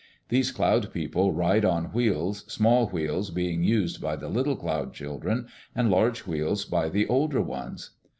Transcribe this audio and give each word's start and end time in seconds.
These 0.29 0.49
Cloud 0.49 0.91
People 0.93 1.31
ride 1.31 1.63
on 1.63 1.93
wheels, 1.93 2.43
small 2.51 2.87
wheels 2.89 3.29
being 3.29 3.63
used 3.63 4.01
by 4.01 4.15
the 4.15 4.29
little 4.29 4.55
Cloud 4.55 4.93
children 4.95 5.45
and 5.75 5.91
large 5.91 6.25
wheels 6.25 6.65
by 6.65 6.89
the 6.89 7.05
older 7.05 7.39
ones. 7.39 7.91